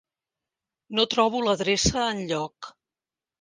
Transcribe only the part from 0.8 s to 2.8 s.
No trobo l'adreça enlloc.